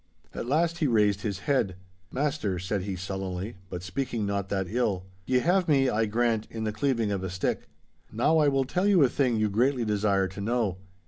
[0.33, 1.75] At last he raised his head.
[2.11, 6.63] 'Master,' said he, sullenly, but speaking not that ill, 'ye have me, I grant, in
[6.63, 7.69] the cleaving of a stick.
[8.11, 10.79] Now I will tell you a thing you greatly desire to know.